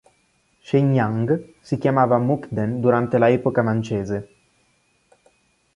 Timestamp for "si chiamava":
1.61-2.17